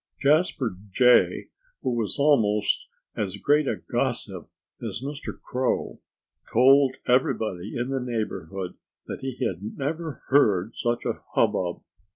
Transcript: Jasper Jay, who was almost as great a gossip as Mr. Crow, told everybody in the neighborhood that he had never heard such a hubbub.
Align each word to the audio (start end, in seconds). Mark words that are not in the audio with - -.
Jasper 0.19 0.75
Jay, 0.91 1.49
who 1.83 1.91
was 1.91 2.17
almost 2.17 2.87
as 3.15 3.37
great 3.37 3.67
a 3.67 3.75
gossip 3.75 4.49
as 4.81 5.03
Mr. 5.03 5.39
Crow, 5.39 6.01
told 6.51 6.95
everybody 7.07 7.77
in 7.77 7.89
the 7.89 7.99
neighborhood 8.01 8.77
that 9.05 9.21
he 9.21 9.37
had 9.45 9.61
never 9.61 10.23
heard 10.29 10.71
such 10.75 11.05
a 11.05 11.21
hubbub. 11.35 11.83